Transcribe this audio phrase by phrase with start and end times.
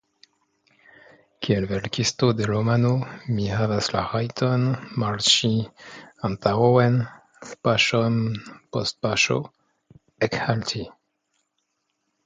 [1.47, 2.93] Kiel verkisto de romano
[3.39, 4.65] mi havas la rajton
[5.05, 5.51] marŝi
[6.31, 6.97] antaŭen,
[7.69, 8.19] paŝon
[8.79, 9.39] post paŝo,
[10.31, 10.85] ekhalti.